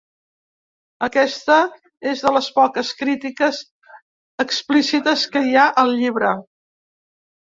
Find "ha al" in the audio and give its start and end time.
5.61-5.93